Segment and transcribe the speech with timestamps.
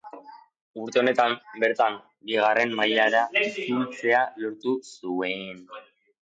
[0.83, 1.97] Urte honetan bertan
[2.31, 5.63] bigarren mailara itzultzea lortu zuen.